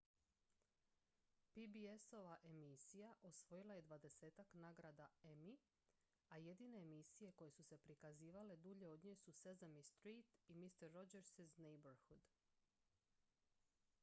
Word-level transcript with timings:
pbs-ova 1.53 2.37
emisija 2.43 3.13
osvojila 3.21 3.73
je 3.73 3.81
dvadesetak 3.81 4.53
nagrada 4.53 5.07
emmy 5.23 5.55
a 6.29 6.37
jedine 6.37 6.81
emisije 6.81 7.31
koje 7.31 7.51
su 7.51 7.63
se 7.63 7.77
prikazivale 7.77 8.55
dulje 8.57 8.89
od 8.89 9.03
nje 9.03 9.15
su 9.15 9.31
sesame 9.31 9.83
street 9.83 10.31
i 10.47 10.55
mister 10.55 10.91
rogers' 10.91 11.49
neighborhood 11.57 12.31